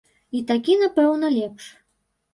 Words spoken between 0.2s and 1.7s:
І такі, напэўна, лепш.